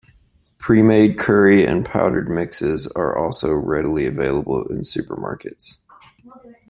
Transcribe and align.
Premade 0.57 1.19
curry 1.19 1.63
and 1.63 1.85
powdered 1.85 2.27
mixes 2.27 2.87
are 2.95 3.15
also 3.15 3.53
readily 3.53 4.07
available 4.07 4.65
in 4.67 4.79
supermarkets. 4.79 5.77